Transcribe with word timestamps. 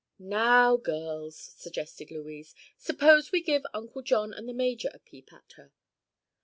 "Now, 0.17 0.77
girls," 0.77 1.37
suggested 1.37 2.09
Louise, 2.09 2.55
"suppose 2.75 3.31
we 3.31 3.39
give 3.43 3.67
Uncle 3.71 4.01
John 4.01 4.33
and 4.33 4.49
the 4.49 4.51
major 4.53 4.89
a 4.95 4.97
peep 4.97 5.31
at 5.31 5.51
her." 5.57 5.73